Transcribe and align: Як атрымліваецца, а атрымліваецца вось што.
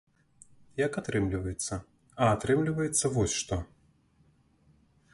Як 0.85 0.97
атрымліваецца, 1.01 1.73
а 2.21 2.31
атрымліваецца 2.39 3.05
вось 3.19 3.39
што. 3.43 3.63